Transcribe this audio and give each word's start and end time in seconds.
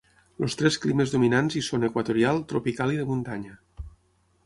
Els 0.45 0.55
tres 0.61 0.77
climes 0.85 1.13
dominants 1.17 1.59
hi 1.59 1.63
són 1.69 1.87
equatorial, 1.91 2.43
tropical 2.55 2.97
i 2.97 3.01
de 3.03 3.09
muntanya. 3.15 3.59